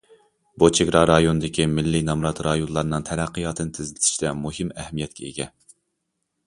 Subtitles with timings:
[0.61, 5.51] بۇ چېگرا رايوندىكى مىللىي نامرات رايونلارنىڭ تەرەققىياتىنى تېزلىتىشتە مۇھىم ئەھمىيەتكە ئىگە.